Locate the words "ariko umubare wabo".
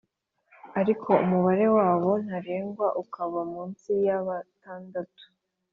0.79-2.11